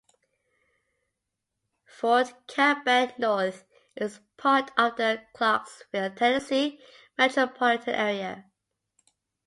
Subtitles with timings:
[1.85, 3.65] Fort Campbell North
[3.95, 6.79] is part of the Clarksville, Tennessee
[7.19, 8.45] metropolitan area.